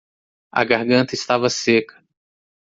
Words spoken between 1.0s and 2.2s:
estava seca